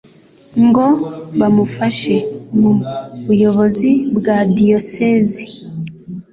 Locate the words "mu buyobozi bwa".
2.59-4.37